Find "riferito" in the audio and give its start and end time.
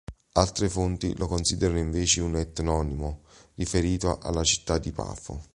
3.53-4.17